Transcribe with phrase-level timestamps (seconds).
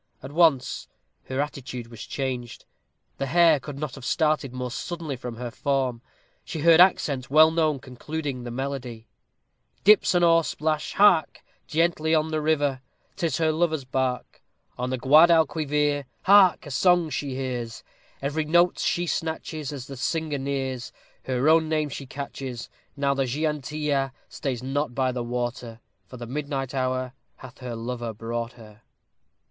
[0.23, 0.87] At once
[1.25, 2.65] her attitude was changed.
[3.19, 6.01] The hare could not have started more suddenly from her form.
[6.43, 9.05] She heard accents well known concluding the melody:
[9.83, 11.43] Dips an oar plash hark!
[11.67, 12.81] Gently on the river;
[13.15, 14.41] 'Tis her lover's bark.
[14.75, 16.05] On the Guadalquivir.
[16.23, 16.65] Hark!
[16.65, 17.83] a song she hears!
[18.23, 20.91] Every note she snatches; As the singer nears,
[21.25, 22.69] Her own name she catches.
[22.97, 28.15] Now the Gitanilla Stays not by the water, For the midnight hour Hath her lover
[28.15, 28.81] brought her.